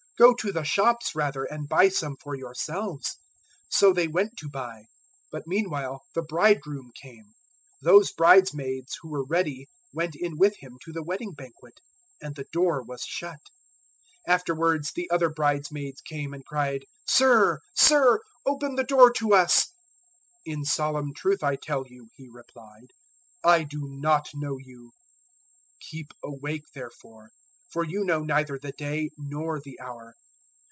[0.17, 3.17] Go to the shops rather, and buy some for yourselves.'
[3.69, 4.85] 025:010 "So they went to buy.
[5.31, 7.33] But meanwhile the bridegroom came;
[7.81, 11.79] those bridesmaids who were ready went in with him to the wedding banquet;
[12.21, 13.39] and the door was shut.
[14.27, 19.69] 025:011 "Afterwards the other bridesmaids came and cried, "`Sir, Sir, open the door to us.'
[20.47, 22.91] 025:012 "`In solemn truth I tell you,' he replied,
[23.43, 24.91] `I do not know you.'
[25.81, 27.31] 025:013 "Keep awake therefore;
[27.71, 30.13] for you know neither the day nor the hour.